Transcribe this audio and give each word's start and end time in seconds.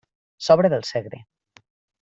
Sobre 0.47 0.67
del 0.71 0.83
Segre. 0.83 1.27